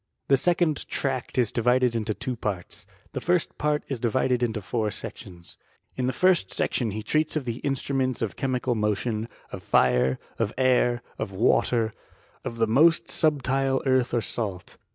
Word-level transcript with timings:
The 0.29 0.35
second 0.35 0.87
tract 0.87 1.37
is 1.37 1.51
divided 1.51 1.93
into 1.93 2.15
two 2.15 2.35
parts. 2.35 2.87
Thefiiit 3.13 3.49
nart 3.59 3.83
is 3.87 3.97
subdivided 3.97 4.41
into 4.41 4.59
four 4.59 4.89
sections. 4.89 5.59
In 5.95 6.07
the 6.07 6.11
^xit 6.11 6.47
tOEOS; 6.47 6.59
IK 6.59 6.71
CBSUIIIBI. 6.71 6.89
EectioH 6.91 6.93
he 6.93 7.03
treats 7.03 7.35
of 7.35 7.45
the 7.45 7.57
instruments 7.57 8.21
of 8.23 8.35
chemical 8.35 8.73
mo 8.73 8.95
tion, 8.95 9.29
of 9.51 9.61
fire, 9.61 10.17
of 10.39 10.51
air, 10.57 11.03
of 11.19 11.31
water, 11.31 11.93
of 12.43 12.57
the 12.57 12.65
most 12.65 13.11
subtile 13.11 13.83
earth 13.85 14.15
or 14.15 14.21
salt. 14.21 14.77